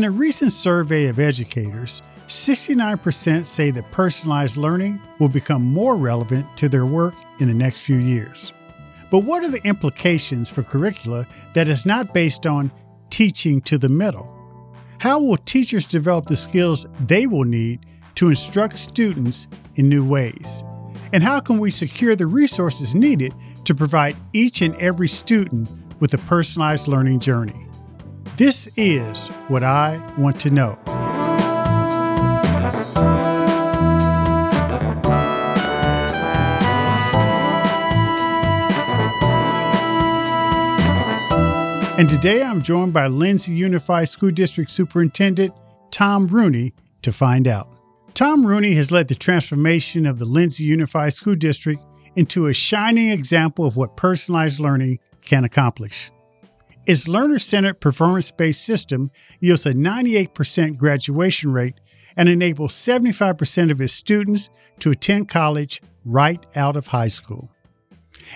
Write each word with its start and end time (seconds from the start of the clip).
In 0.00 0.04
a 0.04 0.10
recent 0.10 0.50
survey 0.50 1.08
of 1.08 1.18
educators, 1.18 2.00
69% 2.26 3.44
say 3.44 3.70
that 3.70 3.90
personalized 3.90 4.56
learning 4.56 4.98
will 5.18 5.28
become 5.28 5.62
more 5.62 5.98
relevant 5.98 6.46
to 6.56 6.70
their 6.70 6.86
work 6.86 7.12
in 7.38 7.48
the 7.48 7.52
next 7.52 7.80
few 7.80 7.98
years. 7.98 8.54
But 9.10 9.24
what 9.24 9.44
are 9.44 9.50
the 9.50 9.62
implications 9.62 10.48
for 10.48 10.62
curricula 10.62 11.26
that 11.52 11.68
is 11.68 11.84
not 11.84 12.14
based 12.14 12.46
on 12.46 12.70
teaching 13.10 13.60
to 13.60 13.76
the 13.76 13.90
middle? 13.90 14.34
How 15.00 15.20
will 15.20 15.36
teachers 15.36 15.84
develop 15.84 16.28
the 16.28 16.36
skills 16.36 16.86
they 17.00 17.26
will 17.26 17.44
need 17.44 17.84
to 18.14 18.30
instruct 18.30 18.78
students 18.78 19.48
in 19.76 19.90
new 19.90 20.02
ways? 20.02 20.64
And 21.12 21.22
how 21.22 21.40
can 21.40 21.58
we 21.58 21.70
secure 21.70 22.16
the 22.16 22.26
resources 22.26 22.94
needed 22.94 23.34
to 23.66 23.74
provide 23.74 24.16
each 24.32 24.62
and 24.62 24.74
every 24.76 25.08
student 25.08 25.70
with 26.00 26.14
a 26.14 26.18
personalized 26.26 26.88
learning 26.88 27.20
journey? 27.20 27.69
This 28.40 28.70
is 28.74 29.28
what 29.48 29.62
I 29.62 30.02
want 30.16 30.40
to 30.40 30.48
know. 30.48 30.74
And 41.98 42.08
today 42.08 42.42
I'm 42.42 42.62
joined 42.62 42.94
by 42.94 43.08
Lindsay 43.08 43.52
Unified 43.52 44.08
School 44.08 44.30
District 44.30 44.70
Superintendent 44.70 45.52
Tom 45.90 46.26
Rooney 46.26 46.72
to 47.02 47.12
find 47.12 47.46
out. 47.46 47.68
Tom 48.14 48.46
Rooney 48.46 48.72
has 48.72 48.90
led 48.90 49.08
the 49.08 49.14
transformation 49.14 50.06
of 50.06 50.18
the 50.18 50.24
Lindsay 50.24 50.64
Unified 50.64 51.12
School 51.12 51.34
District 51.34 51.82
into 52.16 52.46
a 52.46 52.54
shining 52.54 53.10
example 53.10 53.66
of 53.66 53.76
what 53.76 53.98
personalized 53.98 54.60
learning 54.60 54.98
can 55.20 55.44
accomplish. 55.44 56.10
Its 56.90 57.06
learner 57.06 57.38
centered 57.38 57.78
performance 57.78 58.32
based 58.32 58.64
system 58.64 59.12
yields 59.38 59.64
a 59.64 59.72
98% 59.72 60.76
graduation 60.76 61.52
rate 61.52 61.76
and 62.16 62.28
enables 62.28 62.72
75% 62.72 63.70
of 63.70 63.80
its 63.80 63.92
students 63.92 64.50
to 64.80 64.90
attend 64.90 65.28
college 65.28 65.80
right 66.04 66.44
out 66.56 66.74
of 66.74 66.88
high 66.88 67.06
school. 67.06 67.48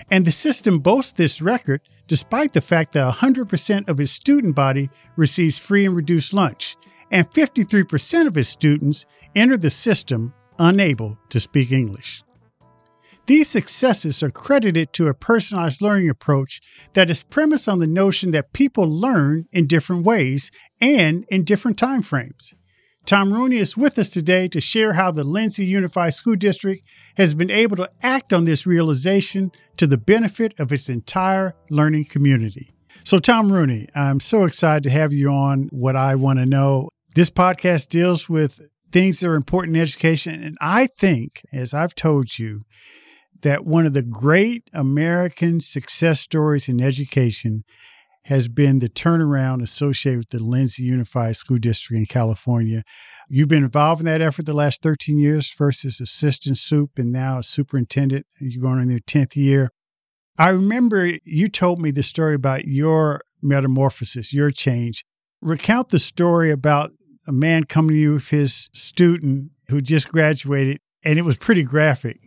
And 0.09 0.23
the 0.23 0.31
system 0.31 0.79
boasts 0.79 1.11
this 1.11 1.41
record 1.41 1.81
despite 2.07 2.53
the 2.53 2.61
fact 2.61 2.93
that 2.93 3.15
100% 3.15 3.89
of 3.89 3.97
his 3.97 4.13
student 4.13 4.55
body 4.55 4.89
receives 5.17 5.57
free 5.57 5.85
and 5.85 5.93
reduced 5.93 6.33
lunch, 6.33 6.77
and 7.11 7.29
53% 7.29 8.25
of 8.25 8.35
his 8.35 8.47
students 8.47 9.05
enter 9.35 9.57
the 9.57 9.69
system 9.69 10.33
unable 10.59 11.17
to 11.27 11.41
speak 11.41 11.73
English. 11.73 12.23
These 13.27 13.49
successes 13.49 14.21
are 14.21 14.29
credited 14.29 14.93
to 14.93 15.07
a 15.07 15.15
personalized 15.15 15.81
learning 15.81 16.09
approach 16.09 16.61
that 16.93 17.09
is 17.09 17.23
premised 17.23 17.67
on 17.67 17.79
the 17.79 17.87
notion 17.87 18.29
that 18.31 18.53
people 18.53 18.87
learn 18.87 19.45
in 19.51 19.65
different 19.65 20.05
ways 20.05 20.51
and 20.79 21.25
in 21.29 21.43
different 21.43 21.79
time 21.79 22.03
frames. 22.03 22.53
Tom 23.05 23.33
Rooney 23.33 23.57
is 23.57 23.77
with 23.77 23.97
us 23.97 24.09
today 24.09 24.47
to 24.47 24.59
share 24.59 24.93
how 24.93 25.11
the 25.11 25.23
Lindsay 25.23 25.65
Unified 25.65 26.13
School 26.13 26.35
District 26.35 26.83
has 27.17 27.33
been 27.33 27.51
able 27.51 27.75
to 27.77 27.89
act 28.01 28.31
on 28.31 28.45
this 28.45 28.65
realization 28.65 29.51
to 29.77 29.87
the 29.87 29.97
benefit 29.97 30.53
of 30.59 30.71
its 30.71 30.89
entire 30.89 31.53
learning 31.69 32.05
community. 32.05 32.73
So, 33.03 33.17
Tom 33.19 33.51
Rooney, 33.51 33.87
I'm 33.93 34.19
so 34.19 34.45
excited 34.45 34.83
to 34.83 34.89
have 34.89 35.13
you 35.13 35.29
on 35.29 35.69
What 35.71 35.95
I 35.95 36.15
Want 36.15 36.39
to 36.39 36.45
Know. 36.45 36.89
This 37.15 37.29
podcast 37.29 37.89
deals 37.89 38.27
with 38.27 38.61
things 38.91 39.19
that 39.19 39.29
are 39.29 39.35
important 39.35 39.75
in 39.75 39.81
education. 39.81 40.43
And 40.43 40.57
I 40.59 40.87
think, 40.87 41.41
as 41.53 41.73
I've 41.73 41.93
told 41.93 42.39
you, 42.39 42.63
that 43.41 43.65
one 43.65 43.85
of 43.85 43.93
the 43.93 44.03
great 44.03 44.69
American 44.73 45.59
success 45.59 46.19
stories 46.19 46.69
in 46.69 46.81
education 46.81 47.63
has 48.25 48.47
been 48.47 48.79
the 48.79 48.89
turnaround 48.89 49.61
associated 49.61 50.17
with 50.17 50.29
the 50.29 50.43
Lindsay 50.43 50.83
Unified 50.83 51.35
School 51.35 51.57
District 51.57 51.97
in 51.97 52.07
California. 52.07 52.83
You've 53.29 53.47
been 53.47 53.63
involved 53.63 54.01
in 54.01 54.05
that 54.07 54.21
effort 54.21 54.47
the 54.47 54.53
last 54.53 54.81
13 54.81 55.19
years, 55.19 55.47
first 55.47 55.85
as 55.85 56.01
assistant 56.01 56.57
soup 56.57 56.97
and 56.97 57.11
now 57.11 57.39
as 57.39 57.47
superintendent. 57.47 58.25
You're 58.39 58.63
going 58.63 58.81
in 58.81 58.89
your 58.89 58.99
10th 58.99 59.35
year. 59.35 59.69
I 60.39 60.49
remember 60.49 61.11
you 61.23 61.47
told 61.47 61.79
me 61.79 61.91
the 61.91 62.03
story 62.03 62.33
about 62.33 62.65
your 62.65 63.21
metamorphosis, 63.43 64.33
your 64.33 64.49
change. 64.49 65.05
Recount 65.41 65.89
the 65.89 65.99
story 65.99 66.49
about 66.49 66.93
a 67.27 67.31
man 67.31 67.65
coming 67.65 67.95
to 67.95 68.01
you 68.01 68.13
with 68.13 68.29
his 68.29 68.69
student 68.73 69.51
who 69.69 69.81
just 69.81 70.09
graduated, 70.09 70.79
and 71.03 71.19
it 71.19 71.23
was 71.23 71.37
pretty 71.37 71.63
graphic. 71.63 72.19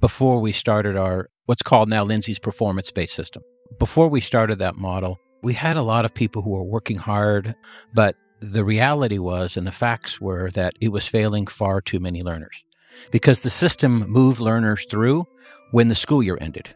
Before 0.00 0.38
we 0.38 0.52
started 0.52 0.96
our 0.96 1.28
what's 1.46 1.62
called 1.62 1.88
now 1.88 2.04
Lindsay's 2.04 2.38
performance 2.38 2.90
based 2.92 3.14
system, 3.14 3.42
before 3.80 4.08
we 4.08 4.20
started 4.20 4.60
that 4.60 4.76
model, 4.76 5.18
we 5.42 5.54
had 5.54 5.76
a 5.76 5.82
lot 5.82 6.04
of 6.04 6.14
people 6.14 6.40
who 6.40 6.50
were 6.50 6.62
working 6.62 6.98
hard, 6.98 7.56
but 7.94 8.14
the 8.40 8.64
reality 8.64 9.18
was, 9.18 9.56
and 9.56 9.66
the 9.66 9.72
facts 9.72 10.20
were, 10.20 10.52
that 10.52 10.74
it 10.80 10.90
was 10.90 11.08
failing 11.08 11.48
far 11.48 11.80
too 11.80 11.98
many 11.98 12.22
learners 12.22 12.62
because 13.10 13.42
the 13.42 13.50
system 13.50 14.04
moved 14.08 14.40
learners 14.40 14.86
through 14.88 15.24
when 15.72 15.88
the 15.88 15.96
school 15.96 16.22
year 16.22 16.38
ended, 16.40 16.72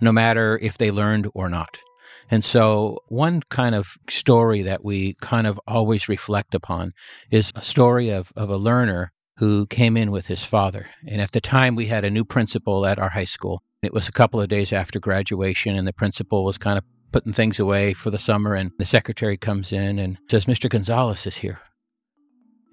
no 0.00 0.10
matter 0.10 0.58
if 0.62 0.78
they 0.78 0.90
learned 0.90 1.28
or 1.34 1.50
not. 1.50 1.78
And 2.30 2.42
so, 2.42 3.00
one 3.08 3.42
kind 3.50 3.74
of 3.74 3.98
story 4.08 4.62
that 4.62 4.82
we 4.82 5.12
kind 5.20 5.46
of 5.46 5.60
always 5.66 6.08
reflect 6.08 6.54
upon 6.54 6.94
is 7.30 7.52
a 7.54 7.62
story 7.62 8.08
of, 8.08 8.32
of 8.34 8.48
a 8.48 8.56
learner 8.56 9.12
who 9.36 9.66
came 9.66 9.96
in 9.96 10.10
with 10.10 10.26
his 10.26 10.44
father. 10.44 10.86
And 11.06 11.20
at 11.20 11.32
the 11.32 11.40
time, 11.40 11.74
we 11.74 11.86
had 11.86 12.04
a 12.04 12.10
new 12.10 12.24
principal 12.24 12.86
at 12.86 12.98
our 12.98 13.10
high 13.10 13.24
school. 13.24 13.62
It 13.82 13.92
was 13.92 14.08
a 14.08 14.12
couple 14.12 14.40
of 14.40 14.48
days 14.48 14.72
after 14.72 15.00
graduation, 15.00 15.74
and 15.74 15.86
the 15.86 15.92
principal 15.92 16.44
was 16.44 16.58
kind 16.58 16.78
of 16.78 16.84
putting 17.10 17.32
things 17.32 17.58
away 17.58 17.92
for 17.92 18.10
the 18.10 18.18
summer. 18.18 18.54
And 18.54 18.70
the 18.78 18.84
secretary 18.84 19.36
comes 19.36 19.72
in 19.72 19.98
and 19.98 20.18
says, 20.30 20.46
Mr. 20.46 20.68
Gonzalez 20.68 21.26
is 21.26 21.36
here. 21.36 21.60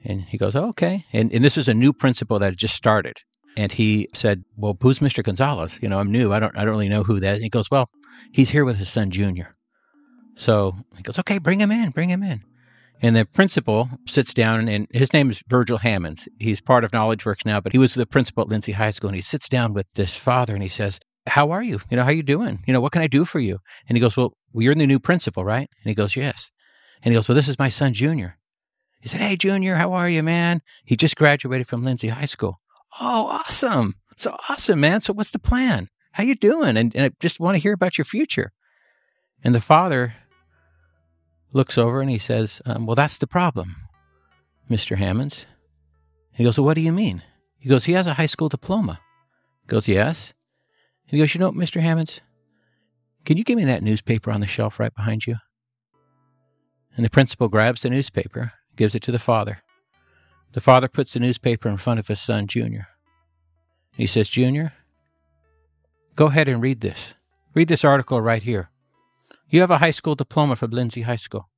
And 0.03 0.21
he 0.21 0.37
goes, 0.37 0.55
oh, 0.55 0.69
okay. 0.69 1.05
And, 1.11 1.31
and 1.33 1.43
this 1.43 1.57
is 1.57 1.67
a 1.67 1.73
new 1.73 1.91
principal 1.91 2.39
that 2.39 2.45
had 2.45 2.57
just 2.57 2.75
started. 2.75 3.17
And 3.57 3.71
he 3.71 4.07
said, 4.13 4.43
well, 4.55 4.77
who's 4.79 4.99
Mr. 4.99 5.23
Gonzalez? 5.23 5.79
You 5.81 5.89
know, 5.89 5.99
I'm 5.99 6.11
new. 6.11 6.31
I 6.31 6.39
don't, 6.39 6.55
I 6.57 6.63
don't 6.63 6.73
really 6.73 6.89
know 6.89 7.03
who 7.03 7.19
that 7.19 7.37
is. 7.37 7.41
he 7.41 7.49
goes, 7.49 7.69
well, 7.69 7.89
he's 8.31 8.49
here 8.49 8.63
with 8.63 8.77
his 8.77 8.89
son, 8.89 9.11
Junior. 9.11 9.53
So 10.35 10.75
he 10.95 11.03
goes, 11.03 11.19
okay, 11.19 11.37
bring 11.37 11.59
him 11.59 11.71
in, 11.71 11.89
bring 11.89 12.09
him 12.09 12.23
in. 12.23 12.43
And 13.01 13.15
the 13.15 13.25
principal 13.25 13.89
sits 14.07 14.33
down, 14.33 14.67
and 14.67 14.87
his 14.91 15.13
name 15.13 15.31
is 15.31 15.41
Virgil 15.47 15.77
Hammonds. 15.77 16.27
He's 16.37 16.59
part 16.59 16.83
of 16.83 16.91
Knowledge 16.91 17.25
Works 17.25 17.45
now, 17.45 17.61
but 17.61 17.71
he 17.71 17.77
was 17.77 17.93
the 17.93 18.05
principal 18.05 18.43
at 18.43 18.49
Lindsay 18.49 18.73
High 18.73 18.89
School. 18.89 19.09
And 19.09 19.15
he 19.15 19.21
sits 19.21 19.47
down 19.47 19.73
with 19.73 19.93
this 19.93 20.15
father 20.15 20.53
and 20.53 20.63
he 20.63 20.69
says, 20.69 20.99
how 21.25 21.51
are 21.51 21.63
you? 21.63 21.79
You 21.89 21.97
know, 21.97 22.03
how 22.03 22.09
you 22.09 22.23
doing? 22.23 22.63
You 22.67 22.73
know, 22.73 22.81
what 22.81 22.91
can 22.91 23.01
I 23.01 23.07
do 23.07 23.23
for 23.23 23.39
you? 23.39 23.59
And 23.87 23.95
he 23.95 24.01
goes, 24.01 24.17
well, 24.17 24.33
you're 24.53 24.75
the 24.75 24.85
new 24.85 24.99
principal, 24.99 25.45
right? 25.45 25.69
And 25.83 25.89
he 25.89 25.93
goes, 25.93 26.15
yes. 26.15 26.51
And 27.01 27.13
he 27.13 27.17
goes, 27.17 27.29
well, 27.29 27.35
this 27.35 27.47
is 27.47 27.59
my 27.59 27.69
son, 27.69 27.93
Junior. 27.93 28.37
He 28.99 29.07
said, 29.07 29.21
hey, 29.21 29.37
Junior, 29.37 29.75
how 29.75 29.93
are 29.93 30.09
you, 30.09 30.21
man? 30.23 30.61
He 30.83 30.97
just 30.97 31.15
graduated 31.15 31.67
from 31.67 31.83
Lindsay 31.83 32.09
High 32.09 32.25
School. 32.25 32.59
Oh, 32.99 33.27
awesome. 33.27 33.95
So 34.17 34.35
awesome, 34.49 34.81
man. 34.81 34.99
So 34.99 35.13
what's 35.13 35.31
the 35.31 35.39
plan? 35.39 35.87
How 36.11 36.23
you 36.23 36.35
doing? 36.35 36.75
And, 36.75 36.93
and 36.95 37.05
I 37.05 37.11
just 37.21 37.39
want 37.39 37.55
to 37.55 37.61
hear 37.61 37.73
about 37.73 37.97
your 37.97 38.05
future. 38.05 38.51
And 39.41 39.55
the 39.55 39.61
father 39.61 40.15
looks 41.51 41.77
over 41.77 42.01
and 42.01 42.09
he 42.09 42.19
says, 42.19 42.61
um, 42.65 42.85
well, 42.85 42.95
that's 42.95 43.17
the 43.17 43.27
problem, 43.27 43.75
Mr. 44.69 44.97
Hammonds. 44.97 45.45
He 46.31 46.43
goes, 46.43 46.57
well, 46.57 46.65
what 46.65 46.75
do 46.75 46.81
you 46.81 46.91
mean? 46.91 47.23
He 47.57 47.69
goes, 47.69 47.85
he 47.85 47.93
has 47.93 48.07
a 48.07 48.13
high 48.13 48.25
school 48.25 48.49
diploma. 48.49 48.99
He 49.61 49.67
goes, 49.67 49.87
yes. 49.87 50.33
He 51.09 51.17
goes, 51.17 51.33
You 51.33 51.39
know, 51.39 51.51
Mr. 51.51 51.81
Hammonds, 51.81 52.21
can 53.25 53.35
you 53.35 53.43
give 53.43 53.57
me 53.57 53.65
that 53.65 53.81
newspaper 53.81 54.29
on 54.29 54.41
the 54.41 54.47
shelf 54.47 54.79
right 54.79 54.93
behind 54.93 55.25
you? 55.25 55.37
And 56.95 57.03
the 57.03 57.09
principal 57.09 57.49
grabs 57.49 57.81
the 57.81 57.89
newspaper, 57.89 58.53
gives 58.75 58.93
it 58.93 59.01
to 59.03 59.11
the 59.11 59.17
father. 59.17 59.63
The 60.51 60.61
father 60.61 60.87
puts 60.87 61.13
the 61.13 61.19
newspaper 61.19 61.67
in 61.67 61.77
front 61.77 61.99
of 61.99 62.07
his 62.07 62.21
son, 62.21 62.45
Junior. 62.45 62.87
He 63.91 64.05
says, 64.05 64.29
Junior, 64.29 64.73
go 66.15 66.27
ahead 66.27 66.47
and 66.47 66.61
read 66.61 66.81
this. 66.81 67.15
Read 67.55 67.69
this 67.69 67.83
article 67.83 68.21
right 68.21 68.43
here. 68.43 68.69
You 69.49 69.61
have 69.61 69.71
a 69.71 69.79
high 69.79 69.91
school 69.91 70.15
diploma 70.15 70.55
from 70.55 70.71
Lindsay 70.71 71.01
High 71.01 71.15
School. 71.15 71.49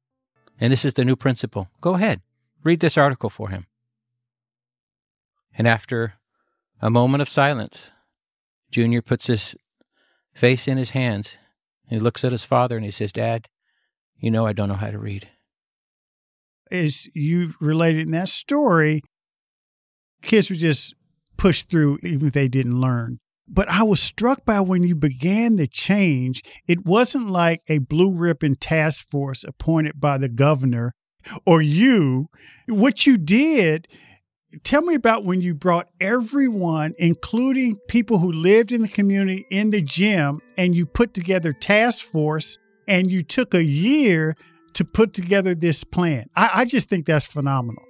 And 0.60 0.72
this 0.72 0.86
is 0.86 0.94
the 0.94 1.06
new 1.06 1.16
principal. 1.16 1.70
Go 1.82 1.96
ahead. 1.96 2.22
Read 2.64 2.80
this 2.80 2.98
article 2.98 3.30
for 3.30 3.50
him. 3.50 3.66
And 5.58 5.68
after 5.68 6.14
a 6.82 6.90
moment 6.90 7.22
of 7.22 7.30
silence, 7.30 7.92
Junior 8.72 9.02
puts 9.02 9.28
his 9.28 9.56
face 10.34 10.68
in 10.68 10.78
his 10.78 10.92
hands. 10.92 11.36
He 11.90 12.00
looks 12.00 12.24
at 12.24 12.32
his 12.32 12.46
father 12.46 12.78
and 12.78 12.86
he 12.86 12.92
says, 12.92 13.12
Dad, 13.12 13.50
you 14.18 14.32
know 14.32 14.46
I 14.46 14.54
don't 14.54 14.70
know 14.70 14.76
how 14.76 14.92
to 14.92 15.00
read. 15.00 15.28
As 16.72 17.10
you 17.14 17.54
related 17.60 18.02
in 18.02 18.12
that 18.12 18.30
story, 18.30 19.02
kids 20.22 20.50
were 20.50 20.56
just 20.56 20.96
pushed 21.36 21.70
through 21.70 22.00
even 22.04 22.28
if 22.28 22.34
they 22.34 22.48
didn't 22.48 22.80
learn. 22.80 23.20
But 23.54 23.68
I 23.70 23.84
was 23.84 24.00
struck 24.00 24.46
by 24.46 24.62
when 24.62 24.84
you 24.84 24.96
began 24.96 25.58
the 25.58 25.68
change, 25.68 26.42
it 26.68 26.86
wasn't 26.86 27.30
like 27.30 27.62
a 27.68 27.80
blue 27.80 28.14
ribbon 28.14 28.56
task 28.56 29.06
force 29.06 29.44
appointed 29.44 30.00
by 30.00 30.18
the 30.18 30.30
governor 30.30 30.94
or 31.46 31.62
you. 31.62 32.30
What 32.68 33.06
you 33.06 33.18
did 33.18 33.88
Tell 34.64 34.82
me 34.82 34.96
about 34.96 35.24
when 35.24 35.40
you 35.40 35.56
brought 35.56 35.88
everyone, 36.02 36.94
including 37.00 37.78
people 37.88 38.20
who 38.20 38.32
lived 38.32 38.74
in 38.74 38.82
the 38.82 38.88
community, 38.90 39.46
in 39.50 39.70
the 39.70 39.82
gym, 39.82 40.42
and 40.58 40.76
you 40.76 40.86
put 40.86 41.14
together 41.14 41.54
task 41.54 42.04
force 42.04 42.58
and 42.86 43.10
you 43.10 43.22
took 43.22 43.54
a 43.54 43.64
year 43.64 44.36
to 44.74 44.84
put 44.84 45.14
together 45.14 45.56
this 45.56 45.86
plan. 45.86 46.26
I, 46.36 46.50
I 46.54 46.66
just 46.66 46.90
think 46.90 47.06
that's 47.06 47.26
phenomenal. 47.26 47.84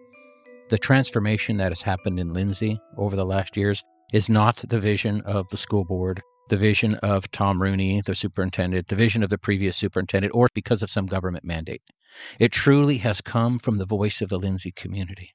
The 0.70 0.78
transformation 0.78 1.58
that 1.58 1.72
has 1.72 1.82
happened 1.82 2.20
in 2.20 2.32
Lindsay 2.32 2.80
over 2.96 3.16
the 3.16 3.26
last 3.26 3.58
years 3.58 3.82
is 4.12 4.30
not 4.30 4.58
the 4.58 4.80
vision 4.80 5.22
of 5.22 5.48
the 5.50 5.58
school 5.58 5.86
board, 5.86 6.22
the 6.50 6.58
vision 6.58 6.96
of 6.96 7.32
Tom 7.32 7.62
Rooney, 7.62 8.02
the 8.02 8.16
superintendent, 8.16 8.88
the 8.88 8.96
vision 8.96 9.24
of 9.24 9.30
the 9.30 9.38
previous 9.38 9.78
superintendent, 9.78 10.34
or 10.36 10.50
because 10.54 10.82
of 10.82 10.90
some 10.90 11.06
government 11.06 11.46
mandate. 11.46 11.82
It 12.40 12.52
truly 12.52 12.98
has 12.98 13.22
come 13.22 13.58
from 13.58 13.78
the 13.78 13.86
voice 13.86 14.22
of 14.22 14.30
the 14.30 14.40
Lindsay 14.40 14.72
community. 14.72 15.32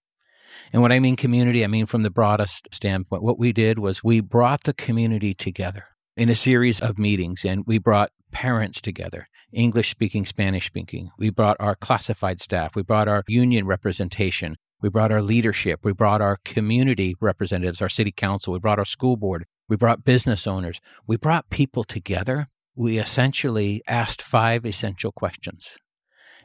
And 0.72 0.82
when 0.82 0.92
I 0.92 0.98
mean 0.98 1.16
community, 1.16 1.64
I 1.64 1.68
mean 1.68 1.86
from 1.86 2.02
the 2.02 2.10
broadest 2.10 2.68
standpoint. 2.72 3.22
What 3.22 3.38
we 3.38 3.52
did 3.52 3.78
was 3.78 4.04
we 4.04 4.20
brought 4.20 4.64
the 4.64 4.74
community 4.74 5.34
together 5.34 5.84
in 6.16 6.28
a 6.28 6.34
series 6.34 6.80
of 6.80 6.98
meetings, 6.98 7.44
and 7.44 7.64
we 7.66 7.78
brought 7.78 8.10
parents 8.32 8.80
together. 8.80 9.28
English 9.52 9.90
speaking, 9.90 10.26
Spanish 10.26 10.66
speaking. 10.66 11.10
We 11.18 11.30
brought 11.30 11.56
our 11.60 11.74
classified 11.74 12.40
staff. 12.40 12.74
We 12.74 12.82
brought 12.82 13.08
our 13.08 13.22
union 13.28 13.66
representation. 13.66 14.56
We 14.80 14.90
brought 14.90 15.12
our 15.12 15.22
leadership. 15.22 15.80
We 15.82 15.92
brought 15.92 16.20
our 16.20 16.38
community 16.44 17.14
representatives, 17.20 17.80
our 17.80 17.88
city 17.88 18.12
council. 18.12 18.52
We 18.52 18.58
brought 18.58 18.78
our 18.78 18.84
school 18.84 19.16
board. 19.16 19.46
We 19.68 19.76
brought 19.76 20.04
business 20.04 20.46
owners. 20.46 20.80
We 21.06 21.16
brought 21.16 21.50
people 21.50 21.84
together. 21.84 22.48
We 22.74 22.98
essentially 22.98 23.82
asked 23.88 24.20
five 24.20 24.66
essential 24.66 25.12
questions. 25.12 25.78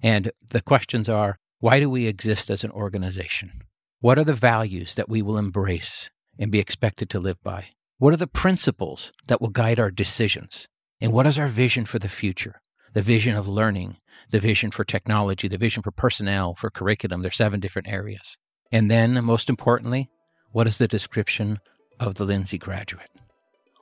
And 0.01 0.31
the 0.49 0.61
questions 0.61 1.09
are 1.09 1.37
why 1.59 1.79
do 1.79 1.89
we 1.89 2.07
exist 2.07 2.49
as 2.49 2.63
an 2.63 2.71
organization? 2.71 3.51
What 3.99 4.17
are 4.17 4.23
the 4.23 4.33
values 4.33 4.95
that 4.95 5.09
we 5.09 5.21
will 5.21 5.37
embrace 5.37 6.09
and 6.39 6.51
be 6.51 6.59
expected 6.59 7.09
to 7.11 7.19
live 7.19 7.37
by? 7.43 7.67
What 7.99 8.13
are 8.13 8.17
the 8.17 8.25
principles 8.25 9.11
that 9.27 9.39
will 9.39 9.49
guide 9.49 9.79
our 9.79 9.91
decisions? 9.91 10.67
And 10.99 11.13
what 11.13 11.27
is 11.27 11.37
our 11.37 11.47
vision 11.47 11.85
for 11.85 11.99
the 11.99 12.07
future? 12.07 12.61
The 12.93 13.03
vision 13.03 13.35
of 13.35 13.47
learning, 13.47 13.97
the 14.31 14.39
vision 14.39 14.71
for 14.71 14.83
technology, 14.83 15.47
the 15.47 15.57
vision 15.57 15.83
for 15.83 15.91
personnel, 15.91 16.55
for 16.55 16.69
curriculum. 16.69 17.21
There's 17.21 17.35
seven 17.35 17.59
different 17.59 17.87
areas. 17.87 18.37
And 18.71 18.89
then, 18.89 19.23
most 19.23 19.49
importantly, 19.49 20.09
what 20.51 20.67
is 20.67 20.77
the 20.77 20.87
description 20.87 21.59
of 21.99 22.15
the 22.15 22.25
Lindsay 22.25 22.57
graduate? 22.57 23.09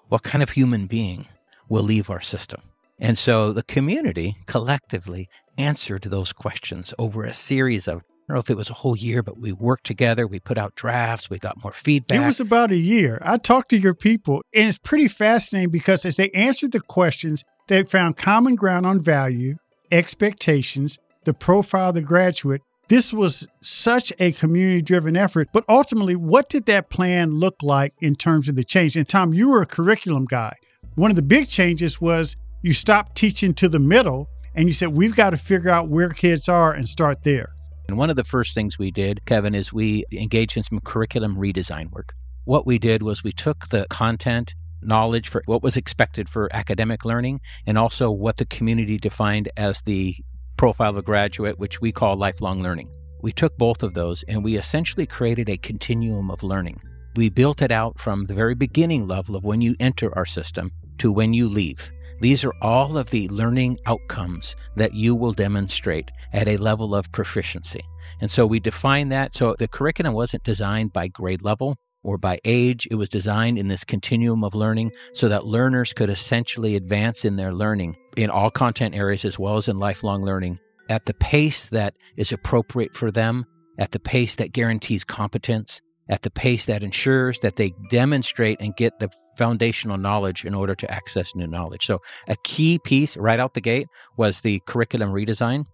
What 0.10 0.24
kind 0.24 0.44
of 0.44 0.52
human 0.52 0.88
being 0.88 1.28
will 1.70 1.84
leave 1.84 2.10
our 2.10 2.22
system? 2.22 2.62
And 3.00 3.18
so 3.18 3.54
the 3.54 3.64
community 3.64 4.36
collectively 4.46 5.30
answered 5.58 6.04
those 6.04 6.34
questions 6.34 6.94
over 6.98 7.24
a 7.24 7.34
series 7.34 7.88
of 7.88 8.02
I 8.30 8.34
don't 8.34 8.36
know 8.36 8.40
if 8.42 8.50
it 8.52 8.58
was 8.58 8.70
a 8.70 8.76
whole 8.76 8.96
year, 8.96 9.24
but 9.24 9.40
we 9.40 9.52
worked 9.52 9.88
together. 9.88 10.28
We 10.28 10.40
put 10.40 10.60
out 10.60 10.76
drafts. 10.76 11.32
We 11.32 11.40
got 11.40 11.64
more 11.64 11.72
feedback. 11.72 12.22
It 12.22 12.24
was 12.24 12.40
about 12.40 12.70
a 12.70 12.78
year. 12.78 13.18
I 13.24 13.38
talked 13.38 13.70
to 13.70 13.78
your 13.78 13.96
people, 13.96 14.44
and 14.54 14.68
it's 14.68 14.78
pretty 14.78 15.08
fascinating 15.08 15.72
because 15.72 16.06
as 16.06 16.18
they 16.18 16.30
answered 16.30 16.74
the 16.74 16.80
questions, 16.80 17.44
they 17.70 17.82
found 17.84 18.18
common 18.18 18.54
ground 18.54 18.86
on 18.86 19.02
value, 19.02 19.56
expectations, 19.92 20.98
the 21.26 21.34
profile 21.34 21.90
of 21.90 21.96
the 21.96 22.02
graduate. 22.02 22.62
This 22.88 23.14
was 23.14 23.48
such 23.62 24.12
a 24.20 24.32
community 24.32 24.82
driven 24.82 25.16
effort. 25.16 25.50
But 25.54 25.64
ultimately, 25.70 26.16
what 26.16 26.50
did 26.50 26.66
that 26.66 26.90
plan 26.90 27.36
look 27.36 27.56
like 27.62 27.94
in 28.02 28.16
terms 28.16 28.50
of 28.50 28.56
the 28.56 28.64
change? 28.64 28.96
And 28.96 29.08
Tom, 29.08 29.34
you 29.34 29.50
were 29.50 29.62
a 29.62 29.68
curriculum 29.68 30.26
guy. 30.26 30.54
One 30.96 31.12
of 31.12 31.16
the 31.16 31.22
big 31.22 31.48
changes 31.48 32.02
was 32.02 32.36
you 32.64 32.74
stopped 32.74 33.16
teaching 33.16 33.54
to 33.56 33.70
the 33.70 33.80
middle 33.80 34.28
and 34.56 34.68
you 34.68 34.74
said, 34.74 34.90
we've 34.90 35.16
got 35.16 35.30
to 35.30 35.38
figure 35.38 35.70
out 35.70 35.90
where 35.90 36.10
kids 36.10 36.50
are 36.50 36.74
and 36.74 36.90
start 36.90 37.24
there. 37.24 37.50
And 37.88 37.98
one 37.98 38.10
of 38.10 38.16
the 38.16 38.24
first 38.24 38.54
things 38.54 38.78
we 38.78 38.92
did, 38.92 39.24
Kevin, 39.26 39.56
is 39.56 39.72
we 39.72 40.04
engaged 40.12 40.58
in 40.58 40.64
some 40.64 40.80
curriculum 40.80 41.36
redesign 41.36 41.92
work. 41.92 42.14
What 42.46 42.66
we 42.66 42.80
did 42.80 43.04
was 43.04 43.24
we 43.24 43.32
took 43.32 43.70
the 43.70 43.86
content, 43.90 44.56
knowledge 44.82 45.30
for 45.30 45.42
what 45.46 45.64
was 45.64 45.78
expected 45.78 46.30
for 46.30 46.50
academic 46.54 47.06
learning, 47.06 47.42
and 47.66 47.78
also 47.78 48.12
what 48.12 48.38
the 48.38 48.46
community 48.46 48.98
defined 48.98 49.50
as 49.58 49.82
the 49.82 50.16
profile 50.58 50.92
of 50.92 50.98
a 50.98 51.02
graduate, 51.02 51.58
which 51.60 51.82
we 51.82 51.92
call 51.92 52.16
lifelong 52.16 52.62
learning. 52.62 52.92
We 53.22 53.32
took 53.32 53.58
both 53.58 53.84
of 53.84 53.94
those 53.94 54.24
and 54.24 54.44
we 54.44 54.56
essentially 54.56 55.06
created 55.06 55.50
a 55.50 55.58
continuum 55.58 56.32
of 56.32 56.44
learning. 56.44 56.82
We 57.16 57.30
built 57.30 57.62
it 57.62 57.72
out 57.72 58.00
from 58.00 58.26
the 58.26 58.34
very 58.34 58.56
beginning 58.56 59.08
level 59.08 59.36
of 59.36 59.44
when 59.44 59.62
you 59.62 59.76
enter 59.80 60.16
our 60.18 60.26
system 60.26 60.72
to 61.00 61.12
when 61.12 61.34
you 61.34 61.50
leave. 61.50 61.92
These 62.22 62.44
are 62.44 62.54
all 62.62 62.98
of 62.98 63.10
the 63.10 63.28
learning 63.30 63.80
outcomes 63.86 64.56
that 64.76 64.94
you 64.94 65.16
will 65.16 65.32
demonstrate 65.32 66.12
at 66.34 66.48
a 66.48 66.58
level 66.58 66.94
of 66.94 67.12
proficiency. 67.12 67.82
And 68.22 68.30
so 68.30 68.46
we 68.46 68.60
define 68.60 69.10
that. 69.10 69.34
So 69.34 69.56
the 69.58 69.68
curriculum 69.68 70.14
wasn't 70.14 70.44
designed 70.44 70.94
by 70.94 71.08
grade 71.08 71.42
level 71.42 71.78
or 72.04 72.18
by 72.18 72.40
age. 72.46 72.88
It 72.90 72.96
was 72.96 73.10
designed 73.10 73.58
in 73.58 73.68
this 73.68 73.84
continuum 73.84 74.44
of 74.44 74.56
learning 74.56 74.92
so 75.14 75.30
that 75.30 75.46
learners 75.46 75.94
could 75.94 76.10
essentially 76.10 76.76
advance 76.76 77.26
in 77.26 77.36
their 77.36 77.54
learning 77.54 77.96
in 78.18 78.30
all 78.30 78.52
content 78.52 78.96
areas 78.96 79.26
as 79.26 79.38
well 79.38 79.58
as 79.58 79.68
in 79.68 79.78
lifelong 79.78 80.24
learning 80.24 80.60
at 80.90 81.06
the 81.06 81.14
pace 81.14 81.70
that 81.70 81.94
is 82.18 82.32
appropriate 82.32 82.94
for 82.94 83.12
them, 83.12 83.46
at 83.78 83.92
the 83.92 84.00
pace 84.00 84.36
that 84.36 84.52
guarantees 84.52 85.04
competence, 85.04 85.82
at 86.10 86.24
the 86.24 86.32
pace 86.32 86.66
that 86.66 86.84
ensures 86.84 87.40
that 87.40 87.56
they 87.56 87.72
demonstrate 87.90 88.60
and 88.60 88.76
get 88.76 88.98
the 89.00 89.10
foundational 89.38 89.98
knowledge 89.98 90.44
in 90.44 90.56
order 90.56 90.74
to 90.74 90.92
access 90.92 91.36
new 91.36 91.48
knowledge. 91.48 91.86
So, 91.86 92.00
a 92.28 92.36
key 92.44 92.80
piece 92.84 93.16
right 93.16 93.40
out 93.40 93.54
the 93.54 93.62
gate 93.62 93.88
was 94.18 94.42
the 94.42 94.60
curriculum 94.66 95.12
redesign. 95.12 95.66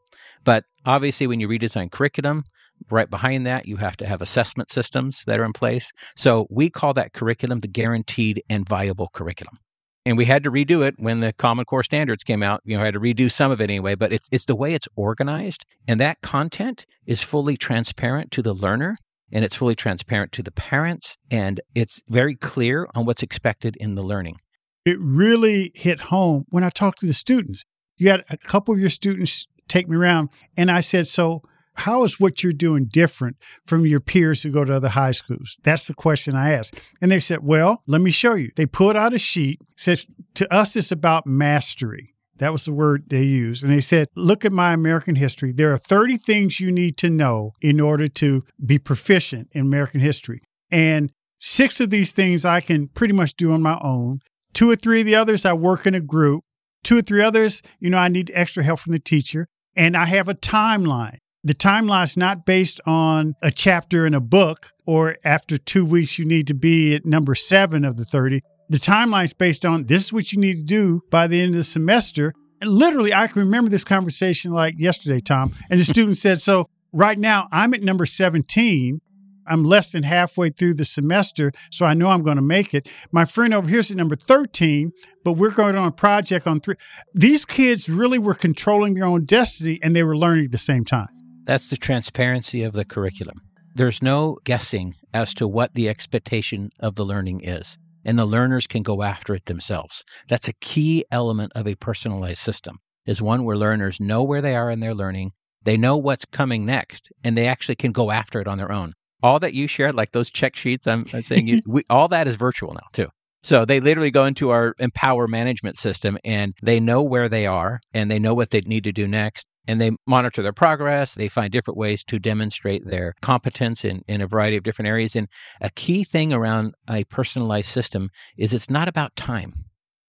But 0.43 0.65
obviously, 0.85 1.25
when 1.25 1.39
you 1.39 1.47
redesign 1.47 1.91
curriculum, 1.91 2.43
right 2.89 3.09
behind 3.09 3.45
that, 3.47 3.67
you 3.67 3.77
have 3.77 3.97
to 3.97 4.07
have 4.07 4.21
assessment 4.21 4.69
systems 4.69 5.23
that 5.25 5.39
are 5.39 5.45
in 5.45 5.53
place. 5.53 5.91
So, 6.15 6.47
we 6.49 6.69
call 6.69 6.93
that 6.93 7.13
curriculum 7.13 7.59
the 7.59 7.67
guaranteed 7.67 8.43
and 8.49 8.67
viable 8.67 9.09
curriculum. 9.13 9.57
And 10.05 10.17
we 10.17 10.25
had 10.25 10.43
to 10.43 10.51
redo 10.51 10.85
it 10.85 10.95
when 10.97 11.19
the 11.19 11.33
Common 11.33 11.65
Core 11.65 11.83
standards 11.83 12.23
came 12.23 12.43
out. 12.43 12.61
You 12.63 12.75
know, 12.75 12.83
I 12.83 12.85
had 12.85 12.93
to 12.93 12.99
redo 12.99 13.31
some 13.31 13.51
of 13.51 13.59
it 13.59 13.71
anyway, 13.71 13.95
but 13.95 14.13
it's, 14.13 14.29
it's 14.31 14.45
the 14.45 14.55
way 14.55 14.75
it's 14.75 14.87
organized. 14.95 15.65
And 15.87 15.99
that 15.99 16.21
content 16.21 16.85
is 17.07 17.21
fully 17.21 17.57
transparent 17.57 18.29
to 18.31 18.43
the 18.43 18.53
learner 18.53 18.97
and 19.31 19.43
it's 19.43 19.55
fully 19.55 19.75
transparent 19.75 20.31
to 20.33 20.43
the 20.43 20.51
parents 20.51 21.17
and 21.31 21.59
it's 21.73 22.01
very 22.07 22.35
clear 22.35 22.87
on 22.93 23.05
what's 23.05 23.23
expected 23.23 23.75
in 23.77 23.95
the 23.95 24.03
learning. 24.03 24.37
It 24.85 24.97
really 24.99 25.71
hit 25.73 25.99
home 25.99 26.45
when 26.49 26.63
I 26.63 26.69
talked 26.69 26.99
to 26.99 27.07
the 27.07 27.13
students. 27.13 27.65
You 27.97 28.09
had 28.09 28.23
a 28.29 28.37
couple 28.37 28.75
of 28.75 28.79
your 28.79 28.91
students 28.91 29.47
take 29.67 29.89
me 29.89 29.97
around 29.97 30.29
and 30.55 30.69
I 30.69 30.81
said, 30.81 31.07
So, 31.07 31.41
how 31.75 32.03
is 32.03 32.19
what 32.19 32.43
you're 32.43 32.53
doing 32.53 32.85
different 32.85 33.37
from 33.65 33.85
your 33.85 33.99
peers 33.99 34.43
who 34.43 34.51
go 34.51 34.65
to 34.65 34.75
other 34.75 34.89
high 34.89 35.11
schools? 35.11 35.59
That's 35.63 35.87
the 35.87 35.93
question 35.93 36.35
I 36.35 36.51
asked. 36.51 36.79
And 37.01 37.11
they 37.11 37.19
said, 37.19 37.39
Well, 37.43 37.83
let 37.87 38.01
me 38.01 38.11
show 38.11 38.33
you. 38.33 38.51
They 38.55 38.65
pulled 38.65 38.95
out 38.95 39.13
a 39.13 39.17
sheet, 39.17 39.61
says, 39.75 40.07
To 40.35 40.53
us, 40.53 40.75
it's 40.75 40.91
about 40.91 41.27
mastery. 41.27 42.15
That 42.37 42.51
was 42.51 42.65
the 42.65 42.73
word 42.73 43.05
they 43.07 43.23
used. 43.23 43.63
And 43.63 43.71
they 43.71 43.81
said, 43.81 44.09
Look 44.15 44.45
at 44.45 44.51
my 44.51 44.73
American 44.73 45.15
history. 45.15 45.51
There 45.51 45.71
are 45.71 45.77
30 45.77 46.17
things 46.17 46.59
you 46.59 46.71
need 46.71 46.97
to 46.97 47.09
know 47.09 47.53
in 47.61 47.79
order 47.79 48.07
to 48.07 48.43
be 48.63 48.79
proficient 48.79 49.49
in 49.51 49.61
American 49.61 49.99
history. 49.99 50.41
And 50.71 51.11
six 51.39 51.79
of 51.79 51.89
these 51.89 52.11
things 52.11 52.45
I 52.45 52.61
can 52.61 52.87
pretty 52.89 53.13
much 53.13 53.35
do 53.35 53.51
on 53.51 53.61
my 53.61 53.79
own. 53.81 54.19
Two 54.53 54.69
or 54.69 54.75
three 54.75 55.01
of 55.01 55.05
the 55.05 55.15
others, 55.15 55.45
I 55.45 55.53
work 55.53 55.85
in 55.85 55.95
a 55.95 56.01
group. 56.01 56.43
Two 56.83 56.97
or 56.97 57.01
three 57.01 57.21
others, 57.21 57.61
you 57.79 57.89
know, 57.89 57.97
I 57.97 58.09
need 58.09 58.31
extra 58.33 58.63
help 58.63 58.79
from 58.79 58.93
the 58.93 58.99
teacher. 58.99 59.47
And 59.75 59.97
I 59.97 60.05
have 60.05 60.29
a 60.29 60.35
timeline. 60.35 61.17
The 61.45 61.53
timeline 61.53 62.03
is 62.03 62.17
not 62.17 62.45
based 62.45 62.81
on 62.85 63.35
a 63.41 63.51
chapter 63.51 64.05
in 64.05 64.13
a 64.13 64.19
book 64.19 64.73
or 64.85 65.15
after 65.23 65.57
two 65.57 65.85
weeks, 65.85 66.19
you 66.19 66.25
need 66.25 66.47
to 66.47 66.53
be 66.53 66.93
at 66.95 67.05
number 67.05 67.35
seven 67.35 67.85
of 67.85 67.95
the 67.95 68.03
30 68.03 68.41
the 68.69 68.77
timeline 68.77 69.25
is 69.25 69.33
based 69.33 69.65
on 69.65 69.85
this 69.85 70.05
is 70.05 70.13
what 70.13 70.31
you 70.31 70.39
need 70.39 70.57
to 70.57 70.63
do 70.63 71.01
by 71.11 71.27
the 71.27 71.39
end 71.39 71.49
of 71.49 71.55
the 71.55 71.63
semester. 71.63 72.33
And 72.61 72.69
literally, 72.69 73.13
I 73.13 73.27
can 73.27 73.41
remember 73.41 73.69
this 73.69 73.83
conversation 73.83 74.51
like 74.51 74.75
yesterday, 74.77 75.19
Tom. 75.19 75.51
And 75.69 75.79
the 75.79 75.85
student 75.85 76.17
said, 76.17 76.41
So 76.41 76.69
right 76.91 77.17
now, 77.17 77.47
I'm 77.51 77.73
at 77.73 77.83
number 77.83 78.05
17. 78.05 79.01
I'm 79.47 79.63
less 79.63 79.91
than 79.91 80.01
halfway 80.01 80.49
through 80.49 80.73
the 80.73 80.85
semester, 80.85 81.51
so 81.69 81.85
I 81.85 81.93
know 81.93 82.07
I'm 82.07 82.23
going 82.23 82.37
to 82.37 82.41
make 82.41 82.73
it. 82.73 82.89
My 83.11 83.25
friend 83.25 83.53
over 83.53 83.67
here 83.67 83.77
is 83.77 83.91
at 83.91 83.97
number 83.97 84.15
13, 84.15 84.91
but 85.23 85.33
we're 85.33 85.51
going 85.51 85.75
on 85.75 85.87
a 85.87 85.91
project 85.91 86.47
on 86.47 86.61
three. 86.61 86.73
These 87.13 87.45
kids 87.45 87.87
really 87.87 88.17
were 88.17 88.33
controlling 88.33 88.95
their 88.95 89.05
own 89.05 89.25
destiny 89.25 89.79
and 89.83 89.95
they 89.95 90.01
were 90.01 90.17
learning 90.17 90.45
at 90.45 90.51
the 90.51 90.57
same 90.57 90.83
time. 90.83 91.14
That's 91.45 91.69
the 91.69 91.77
transparency 91.77 92.63
of 92.63 92.73
the 92.73 92.85
curriculum. 92.85 93.41
There's 93.75 94.01
no 94.01 94.39
guessing 94.45 94.95
as 95.13 95.33
to 95.35 95.47
what 95.47 95.75
the 95.75 95.87
expectation 95.89 96.71
of 96.79 96.95
the 96.95 97.05
learning 97.05 97.41
is 97.43 97.77
and 98.03 98.17
the 98.17 98.25
learners 98.25 98.67
can 98.67 98.83
go 98.83 99.03
after 99.03 99.35
it 99.35 99.45
themselves. 99.45 100.03
That's 100.29 100.47
a 100.47 100.53
key 100.53 101.05
element 101.11 101.51
of 101.55 101.67
a 101.67 101.75
personalized 101.75 102.39
system 102.39 102.77
is 103.05 103.21
one 103.21 103.43
where 103.43 103.57
learners 103.57 103.99
know 103.99 104.23
where 104.23 104.41
they 104.41 104.55
are 104.55 104.71
in 104.71 104.79
their 104.79 104.93
learning, 104.93 105.31
they 105.63 105.77
know 105.77 105.97
what's 105.97 106.25
coming 106.25 106.65
next, 106.65 107.11
and 107.23 107.35
they 107.35 107.47
actually 107.47 107.75
can 107.75 107.91
go 107.91 108.11
after 108.11 108.39
it 108.39 108.47
on 108.47 108.57
their 108.57 108.71
own. 108.71 108.93
All 109.21 109.39
that 109.39 109.53
you 109.53 109.67
shared, 109.67 109.95
like 109.95 110.11
those 110.11 110.29
check 110.29 110.55
sheets, 110.55 110.87
I'm, 110.87 111.05
I'm 111.13 111.21
saying, 111.21 111.47
you, 111.47 111.61
we, 111.67 111.83
all 111.89 112.07
that 112.07 112.27
is 112.27 112.35
virtual 112.35 112.73
now 112.73 112.87
too. 112.93 113.09
So 113.43 113.65
they 113.65 113.79
literally 113.79 114.11
go 114.11 114.25
into 114.25 114.49
our 114.49 114.73
Empower 114.79 115.27
management 115.27 115.77
system 115.77 116.17
and 116.23 116.55
they 116.63 116.79
know 116.79 117.03
where 117.03 117.29
they 117.29 117.45
are 117.45 117.79
and 117.93 118.09
they 118.09 118.17
know 118.17 118.33
what 118.33 118.49
they 118.49 118.61
need 118.61 118.83
to 118.85 118.91
do 118.91 119.07
next 119.07 119.47
and 119.67 119.79
they 119.79 119.91
monitor 120.07 120.41
their 120.41 120.53
progress. 120.53 121.13
They 121.13 121.27
find 121.27 121.51
different 121.51 121.77
ways 121.77 122.03
to 122.05 122.19
demonstrate 122.19 122.85
their 122.85 123.15
competence 123.21 123.83
in, 123.83 124.03
in 124.07 124.21
a 124.21 124.27
variety 124.27 124.57
of 124.57 124.63
different 124.63 124.89
areas. 124.89 125.15
And 125.15 125.27
a 125.61 125.69
key 125.69 126.03
thing 126.03 126.33
around 126.33 126.73
a 126.89 127.03
personalized 127.05 127.69
system 127.69 128.09
is 128.37 128.53
it's 128.53 128.69
not 128.69 128.87
about 128.87 129.15
time, 129.15 129.53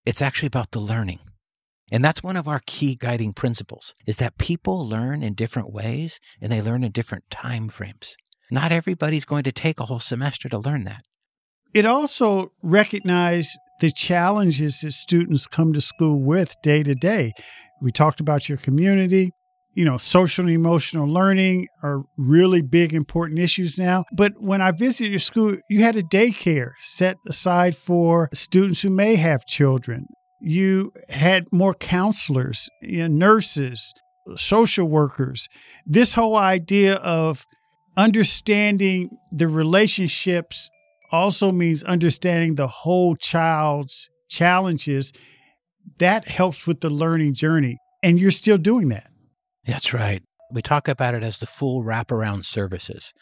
it's 0.05 0.23
actually 0.23 0.49
about 0.49 0.71
the 0.73 0.81
learning. 0.81 1.21
And 1.93 2.05
that's 2.05 2.23
one 2.23 2.37
of 2.37 2.49
our 2.49 2.61
key 2.67 2.97
guiding 2.97 3.33
principles 3.33 3.95
is 4.07 4.17
that 4.17 4.39
people 4.39 4.87
learn 4.87 5.23
in 5.23 5.35
different 5.35 5.73
ways 5.73 6.19
and 6.41 6.51
they 6.51 6.61
learn 6.61 6.83
in 6.83 6.91
different 6.91 7.31
time 7.31 7.69
frames. 7.69 8.17
Not 8.51 8.73
everybody's 8.73 9.25
going 9.25 9.45
to 9.45 9.53
take 9.53 9.79
a 9.79 9.85
whole 9.85 10.01
semester 10.01 10.49
to 10.49 10.59
learn 10.59 10.85
that. 10.85 11.03
It 11.75 11.87
also 11.87 12.53
recognized 12.63 13.57
the 13.81 13.91
challenges 13.91 14.81
that 14.81 14.93
students 14.93 15.47
come 15.47 15.73
to 15.75 15.81
school 15.81 16.21
with 16.21 16.55
day 16.63 16.83
to 16.83 16.95
day. 16.95 17.33
We 17.83 17.93
talked 17.93 18.21
about 18.21 18.49
your 18.49 18.59
community. 18.59 19.31
You 19.77 19.85
know, 19.85 19.99
social 19.99 20.47
and 20.47 20.55
emotional 20.55 21.07
learning 21.07 21.69
are 21.83 22.03
really 22.17 22.63
big, 22.63 22.95
important 22.95 23.39
issues 23.39 23.79
now. 23.79 24.05
But 24.11 24.33
when 24.41 24.63
I 24.63 24.71
visited 24.71 25.11
your 25.11 25.19
school, 25.19 25.59
you 25.69 25.83
had 25.83 25.97
a 25.97 26.03
daycare 26.03 26.71
set 26.79 27.19
aside 27.27 27.77
for 27.77 28.31
students 28.33 28.81
who 28.81 28.89
may 28.89 29.17
have 29.17 29.45
children. 29.45 30.07
You 30.41 30.95
had 31.11 31.53
more 31.53 31.75
counselors, 31.75 32.71
you 32.81 33.07
know, 33.07 33.27
nurses, 33.29 33.93
social 34.35 34.89
workers. 34.89 35.47
This 35.85 36.15
whole 36.15 36.37
idea 36.37 36.95
of 36.95 37.45
understanding 37.99 39.11
the 39.31 39.47
relationships 39.47 40.71
also 41.13 41.53
means 41.53 41.83
understanding 41.83 42.55
the 42.55 42.67
whole 42.67 43.15
child's 43.15 44.09
challenges. 44.31 45.13
That 45.99 46.29
helps 46.29 46.67
with 46.67 46.81
the 46.81 46.89
learning 46.91 47.35
journey. 47.35 47.77
And 48.03 48.19
you're 48.19 48.31
still 48.31 48.59
doing 48.59 48.89
that. 48.89 49.11
That's 49.67 49.93
right. 49.93 50.23
We 50.53 50.63
talk 50.63 50.87
about 50.87 51.15
it 51.15 51.25
as 51.25 51.39
the 51.39 51.47
full 51.47 51.83
wraparound 51.83 52.45
services. 52.45 53.13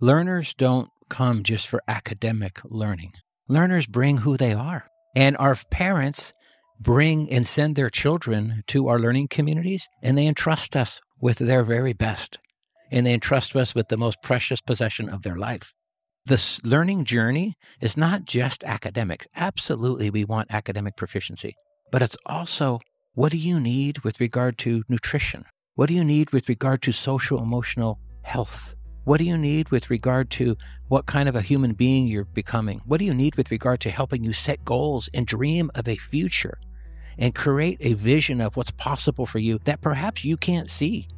Learners 0.00 0.54
don't 0.54 0.88
come 1.10 1.42
just 1.42 1.68
for 1.68 1.82
academic 1.86 2.60
learning, 2.64 3.12
learners 3.48 3.86
bring 3.86 4.18
who 4.18 4.36
they 4.36 4.54
are. 4.54 4.86
And 5.14 5.36
our 5.36 5.56
parents 5.70 6.32
bring 6.80 7.30
and 7.30 7.46
send 7.46 7.76
their 7.76 7.90
children 7.90 8.62
to 8.68 8.88
our 8.88 8.98
learning 8.98 9.28
communities, 9.28 9.88
and 10.02 10.16
they 10.16 10.26
entrust 10.26 10.76
us 10.76 11.00
with 11.20 11.38
their 11.38 11.64
very 11.64 11.92
best. 11.92 12.38
And 12.90 13.06
they 13.06 13.12
entrust 13.12 13.54
us 13.54 13.74
with 13.74 13.88
the 13.88 13.96
most 13.96 14.22
precious 14.22 14.60
possession 14.60 15.08
of 15.08 15.22
their 15.22 15.36
life. 15.36 15.72
The 16.26 16.42
learning 16.64 17.04
journey 17.04 17.54
is 17.80 17.96
not 17.96 18.24
just 18.24 18.64
academics. 18.64 19.26
Absolutely, 19.36 20.10
we 20.10 20.24
want 20.24 20.50
academic 20.50 20.96
proficiency, 20.96 21.54
but 21.90 22.02
it's 22.02 22.16
also 22.24 22.78
what 23.14 23.32
do 23.32 23.38
you 23.38 23.58
need 23.58 23.98
with 23.98 24.20
regard 24.20 24.56
to 24.58 24.82
nutrition? 24.88 25.44
What 25.80 25.88
do 25.88 25.94
you 25.94 26.04
need 26.04 26.30
with 26.30 26.50
regard 26.50 26.82
to 26.82 26.92
social 26.92 27.42
emotional 27.42 27.98
health? 28.20 28.74
What 29.04 29.16
do 29.16 29.24
you 29.24 29.38
need 29.38 29.70
with 29.70 29.88
regard 29.88 30.28
to 30.32 30.54
what 30.88 31.06
kind 31.06 31.26
of 31.26 31.36
a 31.36 31.40
human 31.40 31.72
being 31.72 32.06
you're 32.06 32.26
becoming? 32.26 32.82
What 32.84 32.98
do 32.98 33.06
you 33.06 33.14
need 33.14 33.34
with 33.36 33.50
regard 33.50 33.80
to 33.80 33.90
helping 33.90 34.22
you 34.22 34.34
set 34.34 34.62
goals 34.66 35.08
and 35.14 35.26
dream 35.26 35.70
of 35.74 35.88
a 35.88 35.96
future 35.96 36.58
and 37.16 37.34
create 37.34 37.78
a 37.80 37.94
vision 37.94 38.42
of 38.42 38.58
what's 38.58 38.72
possible 38.72 39.24
for 39.24 39.38
you 39.38 39.58
that 39.64 39.80
perhaps 39.80 40.22
you 40.22 40.36
can't 40.36 40.68
see 40.68 41.08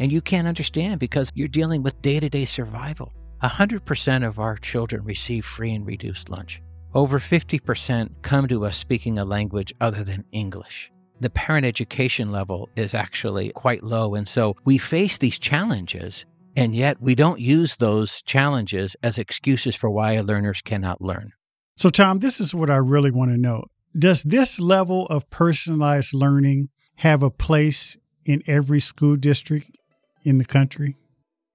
and 0.00 0.10
you 0.10 0.20
can't 0.20 0.48
understand 0.48 0.98
because 0.98 1.30
you're 1.36 1.46
dealing 1.46 1.84
with 1.84 2.02
day 2.02 2.18
to 2.18 2.28
day 2.28 2.46
survival? 2.46 3.12
100% 3.44 4.26
of 4.26 4.40
our 4.40 4.56
children 4.56 5.04
receive 5.04 5.44
free 5.44 5.72
and 5.72 5.86
reduced 5.86 6.30
lunch. 6.30 6.60
Over 6.94 7.20
50% 7.20 8.10
come 8.22 8.48
to 8.48 8.64
us 8.64 8.76
speaking 8.76 9.18
a 9.18 9.24
language 9.24 9.72
other 9.80 10.02
than 10.02 10.24
English. 10.32 10.90
The 11.20 11.30
parent 11.30 11.66
education 11.66 12.32
level 12.32 12.68
is 12.76 12.94
actually 12.94 13.50
quite 13.50 13.82
low. 13.82 14.14
And 14.14 14.26
so 14.26 14.56
we 14.64 14.78
face 14.78 15.18
these 15.18 15.38
challenges, 15.38 16.24
and 16.56 16.74
yet 16.74 17.00
we 17.00 17.14
don't 17.14 17.40
use 17.40 17.76
those 17.76 18.22
challenges 18.22 18.96
as 19.02 19.18
excuses 19.18 19.76
for 19.76 19.90
why 19.90 20.18
learners 20.20 20.62
cannot 20.62 21.02
learn. 21.02 21.32
So, 21.76 21.88
Tom, 21.88 22.18
this 22.18 22.40
is 22.40 22.54
what 22.54 22.70
I 22.70 22.76
really 22.76 23.10
want 23.10 23.30
to 23.30 23.38
know. 23.38 23.64
Does 23.98 24.22
this 24.22 24.58
level 24.60 25.06
of 25.06 25.28
personalized 25.30 26.14
learning 26.14 26.68
have 26.96 27.22
a 27.22 27.30
place 27.30 27.96
in 28.24 28.42
every 28.46 28.80
school 28.80 29.16
district 29.16 29.76
in 30.24 30.38
the 30.38 30.44
country? 30.44 30.96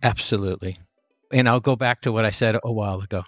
Absolutely. 0.04 0.80
And 1.32 1.48
I'll 1.48 1.60
go 1.60 1.76
back 1.76 2.02
to 2.02 2.12
what 2.12 2.26
I 2.26 2.32
said 2.32 2.58
a 2.64 2.72
while 2.72 3.02
ago. 3.02 3.24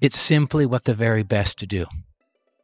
It's 0.00 0.20
simply 0.20 0.66
what 0.66 0.84
the 0.84 0.94
very 0.94 1.22
best 1.22 1.58
to 1.58 1.66
do. 1.66 1.86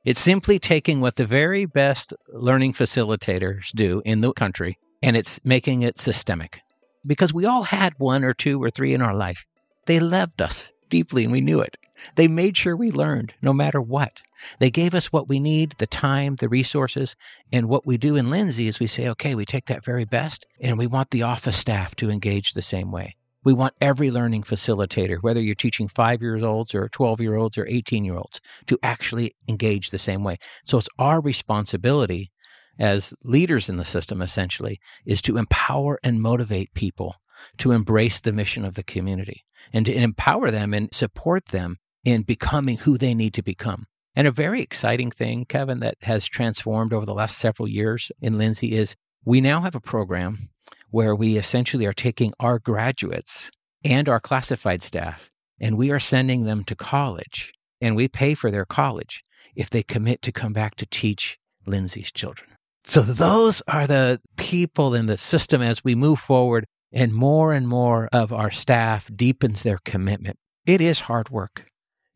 It's 0.05 0.21
simply 0.21 0.59
taking 0.59 1.01
what 1.01 1.15
the 1.15 1.27
very 1.27 1.65
best 1.65 2.13
learning 2.29 2.73
facilitators 2.73 3.71
do 3.71 4.03
in 4.05 4.21
the 4.21 4.33
country 4.33 4.77
and 5.01 5.17
it's 5.17 5.41
making 5.45 5.83
it 5.83 5.97
systemic. 5.97 6.61
Because 7.07 7.33
we 7.33 7.47
all 7.47 7.63
had 7.63 7.95
one 7.99 8.25
or 8.25 8.35
two 8.35 8.61
or 8.61 8.69
three 8.69 8.95
in 8.95 9.03
our 9.03 9.15
life. 9.15 9.47
They 9.87 10.01
loved 10.01 10.43
us 10.43 10.71
deeply 10.89 11.23
and 11.23 11.33
we 11.33 11.41
knew 11.41 11.61
it. 11.61 11.77
They 12.17 12.27
made 12.27 12.57
sure 12.57 12.77
we 12.77 12.91
learned 12.91 13.35
no 13.43 13.53
matter 13.53 13.81
what. 13.81 14.23
They 14.59 14.71
gave 14.71 14.93
us 14.93 15.13
what 15.13 15.29
we 15.29 15.39
need 15.39 15.75
the 15.79 15.87
time, 15.87 16.35
the 16.35 16.49
resources. 16.49 17.15
And 17.53 17.69
what 17.69 17.87
we 17.87 17.97
do 17.97 18.17
in 18.17 18.29
Lindsay 18.29 18.67
is 18.67 18.81
we 18.81 18.89
say, 18.89 19.09
okay, 19.11 19.37
we 19.37 19.45
take 19.45 19.67
that 19.67 19.85
very 19.85 20.05
best 20.05 20.47
and 20.61 20.79
we 20.79 20.89
want 20.89 21.13
the 21.13 21.23
office 21.23 21.57
staff 21.57 21.95
to 21.97 22.11
engage 22.11 22.55
the 22.55 22.63
same 22.63 22.91
way. 22.91 23.15
We 23.45 23.53
want 23.53 23.75
every 23.81 24.11
learning 24.11 24.43
facilitator, 24.43 25.19
whether 25.21 25.41
you're 25.41 25.55
teaching 25.55 25.89
five 25.89 26.23
years 26.23 26.43
olds 26.43 26.75
or 26.75 26.89
12 26.89 27.21
year 27.21 27.37
olds 27.37 27.59
or 27.59 27.67
18 27.67 28.05
year 28.05 28.17
olds, 28.17 28.41
to 28.67 28.79
actually 28.83 29.35
engage 29.49 29.91
the 29.91 29.99
same 29.99 30.25
way. 30.25 30.39
So 30.65 30.79
it's 30.79 30.89
our 30.99 31.21
responsibility 31.21 32.31
as 32.79 33.13
leaders 33.23 33.69
in 33.69 33.77
the 33.77 33.85
system, 33.85 34.23
essentially, 34.23 34.81
is 35.05 35.21
to 35.23 35.37
empower 35.37 35.99
and 36.03 36.23
motivate 36.23 36.73
people 36.75 37.17
to 37.59 37.73
embrace 37.73 38.21
the 38.21 38.33
mission 38.33 38.65
of 38.65 38.75
the 38.75 38.83
community 38.83 39.45
and 39.73 39.87
to 39.87 39.93
empower 39.93 40.51
them 40.51 40.75
and 40.75 40.93
support 40.93 41.47
them 41.47 41.79
in 42.05 42.23
becoming 42.23 42.79
who 42.79 42.99
they 42.99 43.15
need 43.15 43.35
to 43.35 43.43
become. 43.43 43.87
And 44.15 44.27
a 44.27 44.33
very 44.33 44.61
exciting 44.61 45.11
thing, 45.11 45.47
Kevin, 45.47 45.81
that 45.81 45.97
has 46.03 46.27
transformed 46.27 46.93
over 46.93 47.07
the 47.07 47.15
last 47.15 47.39
several 47.39 47.69
years 47.69 48.13
in 48.21 48.39
Lindsay 48.39 48.75
is 48.75 48.95
we 49.25 49.41
now 49.41 49.61
have 49.63 49.75
a 49.75 49.81
program 49.81 50.51
where 50.93 51.17
we 51.17 51.39
essentially 51.39 51.87
are 51.87 51.93
taking 51.93 52.33
our 52.39 52.59
graduates 52.59 53.51
and 53.83 54.09
our 54.09 54.21
classified 54.21 54.83
staff 54.83 55.31
and 55.59 55.79
we 55.79 55.91
are 55.91 55.99
sending 55.99 56.45
them 56.45 56.63
to 56.63 56.77
college 56.77 57.53
and 57.81 57.97
we 57.97 58.07
pay 58.07 58.35
for 58.35 58.51
their 58.51 58.67
college 58.67 59.25
if 59.57 59.71
they 59.71 59.83
commit 59.83 60.21
to 60.23 60.31
come 60.31 60.53
back 60.53 60.77
to 60.77 60.87
teach 60.87 61.39
Lindsay's 61.67 62.13
children. 62.13 62.51
So 62.85 63.01
those 63.01 63.63
are 63.67 63.87
the 63.87 64.21
people 64.37 64.95
in 64.95 65.07
the 65.07 65.17
system 65.17 65.63
as 65.63 65.83
we 65.83 65.95
move 65.95 66.19
forward 66.19 66.67
and 66.93 67.15
more 67.15 67.55
and 67.55 67.67
more 67.67 68.09
of 68.13 68.33
our 68.33 68.51
staff 68.51 69.11
deepens 69.15 69.63
their 69.63 69.79
commitment. 69.85 70.37
It 70.67 70.83
is 70.83 71.01
hard 71.01 71.31
work. 71.31 71.67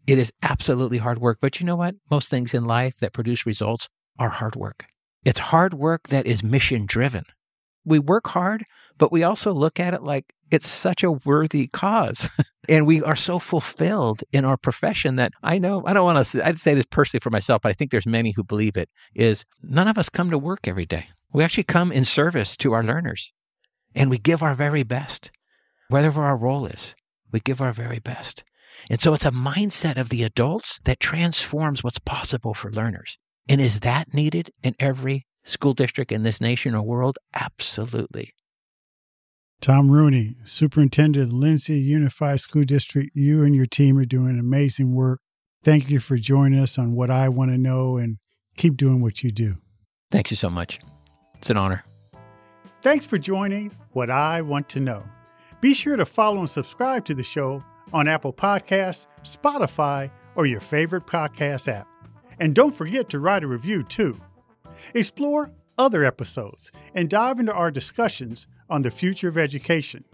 It 0.06 0.18
is 0.18 0.32
absolutely 0.42 0.98
hard 0.98 1.18
work. 1.18 1.38
But 1.40 1.60
you 1.60 1.66
know 1.66 1.76
what? 1.76 1.94
Most 2.10 2.28
things 2.28 2.52
in 2.52 2.64
life 2.64 2.98
that 2.98 3.14
produce 3.14 3.46
results 3.46 3.88
are 4.18 4.28
hard 4.28 4.54
work. 4.54 4.84
It's 5.24 5.38
hard 5.38 5.72
work 5.72 6.08
that 6.08 6.26
is 6.26 6.42
mission 6.42 6.84
driven 6.84 7.24
we 7.86 7.98
work 7.98 8.28
hard, 8.28 8.66
but 8.98 9.12
we 9.12 9.22
also 9.22 9.52
look 9.52 9.80
at 9.80 9.94
it 9.94 10.02
like 10.02 10.34
it's 10.50 10.68
such 10.68 11.02
a 11.02 11.12
worthy 11.12 11.68
cause. 11.68 12.28
and 12.68 12.86
we 12.86 13.02
are 13.02 13.16
so 13.16 13.38
fulfilled 13.38 14.22
in 14.32 14.44
our 14.44 14.56
profession 14.56 15.16
that 15.16 15.32
I 15.42 15.58
know, 15.58 15.82
I 15.86 15.92
don't 15.92 16.04
want 16.04 16.26
to, 16.26 16.46
I'd 16.46 16.58
say 16.58 16.74
this 16.74 16.86
personally 16.90 17.22
for 17.22 17.30
myself, 17.30 17.62
but 17.62 17.70
I 17.70 17.72
think 17.72 17.90
there's 17.90 18.06
many 18.06 18.32
who 18.32 18.44
believe 18.44 18.76
it, 18.76 18.90
is 19.14 19.44
none 19.62 19.88
of 19.88 19.98
us 19.98 20.08
come 20.08 20.30
to 20.30 20.38
work 20.38 20.68
every 20.68 20.86
day. 20.86 21.06
We 21.32 21.44
actually 21.44 21.64
come 21.64 21.92
in 21.92 22.04
service 22.04 22.56
to 22.58 22.72
our 22.72 22.82
learners 22.82 23.32
and 23.94 24.10
we 24.10 24.18
give 24.18 24.42
our 24.42 24.54
very 24.54 24.82
best, 24.82 25.30
whatever 25.88 26.22
our 26.22 26.36
role 26.36 26.66
is. 26.66 26.94
We 27.32 27.40
give 27.40 27.60
our 27.60 27.72
very 27.72 27.98
best. 27.98 28.44
And 28.90 29.00
so 29.00 29.14
it's 29.14 29.24
a 29.24 29.30
mindset 29.30 29.96
of 29.96 30.10
the 30.10 30.22
adults 30.22 30.78
that 30.84 31.00
transforms 31.00 31.82
what's 31.82 31.98
possible 31.98 32.54
for 32.54 32.70
learners. 32.70 33.18
And 33.48 33.60
is 33.60 33.80
that 33.80 34.12
needed 34.12 34.50
in 34.62 34.74
every 34.78 35.26
school 35.46 35.74
district 35.74 36.12
in 36.12 36.22
this 36.22 36.40
nation 36.40 36.74
or 36.74 36.82
world? 36.82 37.18
Absolutely. 37.34 38.32
Tom 39.60 39.90
Rooney, 39.90 40.36
Superintendent 40.44 41.28
of 41.28 41.32
Lindsay 41.32 41.78
Unified 41.78 42.40
School 42.40 42.64
District, 42.64 43.10
you 43.14 43.42
and 43.42 43.54
your 43.54 43.66
team 43.66 43.96
are 43.96 44.04
doing 44.04 44.38
amazing 44.38 44.94
work. 44.94 45.20
Thank 45.64 45.88
you 45.88 45.98
for 45.98 46.16
joining 46.16 46.60
us 46.60 46.78
on 46.78 46.94
What 46.94 47.10
I 47.10 47.28
Want 47.28 47.50
to 47.50 47.58
Know 47.58 47.96
and 47.96 48.18
keep 48.56 48.76
doing 48.76 49.00
what 49.00 49.22
you 49.24 49.30
do. 49.30 49.54
Thank 50.10 50.30
you 50.30 50.36
so 50.36 50.50
much. 50.50 50.78
It's 51.38 51.50
an 51.50 51.56
honor. 51.56 51.84
Thanks 52.82 53.06
for 53.06 53.18
joining 53.18 53.72
What 53.92 54.10
I 54.10 54.42
Want 54.42 54.68
to 54.70 54.80
Know. 54.80 55.02
Be 55.60 55.74
sure 55.74 55.96
to 55.96 56.04
follow 56.04 56.40
and 56.40 56.50
subscribe 56.50 57.04
to 57.06 57.14
the 57.14 57.22
show 57.22 57.64
on 57.92 58.06
Apple 58.06 58.32
Podcasts, 58.32 59.06
Spotify, 59.22 60.10
or 60.34 60.46
your 60.46 60.60
favorite 60.60 61.06
podcast 61.06 61.66
app. 61.66 61.88
And 62.38 62.54
don't 62.54 62.74
forget 62.74 63.08
to 63.08 63.18
write 63.18 63.42
a 63.42 63.46
review 63.46 63.82
too. 63.82 64.20
Explore 64.94 65.50
other 65.78 66.04
episodes 66.04 66.72
and 66.94 67.10
dive 67.10 67.40
into 67.40 67.52
our 67.52 67.70
discussions 67.70 68.46
on 68.68 68.82
the 68.82 68.90
future 68.90 69.28
of 69.28 69.38
education. 69.38 70.04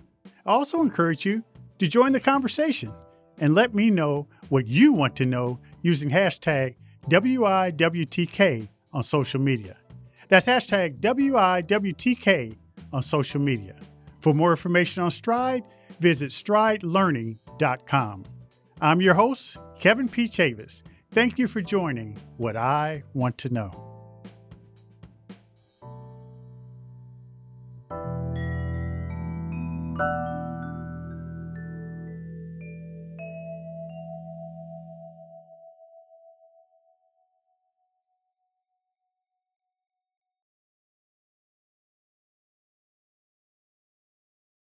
I 0.45 0.53
also 0.53 0.81
encourage 0.81 1.25
you 1.25 1.45
to 1.79 1.87
join 1.87 2.13
the 2.13 2.21
conversation 2.21 2.93
and 3.39 3.55
let 3.55 3.75
me 3.75 3.91
know 3.91 4.29
what 4.49 4.67
you 4.67 4.93
want 4.93 5.17
to 5.17 5.27
know 5.27 5.59
using 5.83 6.11
hashtag 6.11 6.77
WIWTK 7.09 8.69
on 8.93 9.03
social 9.03 9.41
media. 9.41 9.77
That's 10.29 10.47
hashtag 10.47 11.01
WIWTK 11.01 12.57
on 12.93 13.03
social 13.03 13.41
media. 13.41 13.77
For 14.21 14.35
more 14.35 14.51
information 14.51 15.03
on 15.03 15.11
Stride, 15.11 15.65
visit 15.99 16.31
stridelearning.com. 16.31 18.25
I'm 18.81 19.01
your 19.01 19.15
host, 19.15 19.59
Kevin 19.79 20.09
P. 20.09 20.27
Chavous. 20.27 20.83
Thank 21.11 21.39
you 21.39 21.47
for 21.47 21.61
joining 21.61 22.17
What 22.37 22.57
I 22.57 23.03
Want 23.15 23.39
to 23.39 23.53
Know. 23.53 23.92